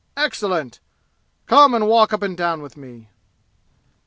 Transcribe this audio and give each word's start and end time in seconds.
"Excellent! 0.17 0.79
Come 1.45 1.75
and 1.75 1.87
walk 1.87 2.11
up 2.11 2.23
and 2.23 2.35
down 2.35 2.63
with 2.63 2.75
me." 2.75 3.09